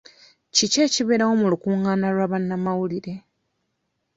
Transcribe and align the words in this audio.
Kiki 0.55 0.77
ekibeerawo 0.87 1.33
mu 1.41 1.45
lukungaana 1.51 2.07
lwa 2.13 2.25
bannamawulire? 2.31 3.13